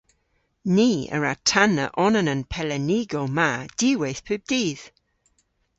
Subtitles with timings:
[0.75, 4.83] Ni a wra tanna onan a'n pelennigow ma diwweyth pub dydh.